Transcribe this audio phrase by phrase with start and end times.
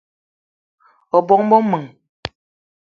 [1.17, 1.85] O bóng-be m'men